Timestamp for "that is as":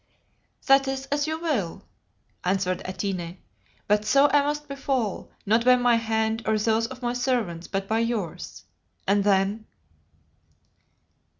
0.65-1.27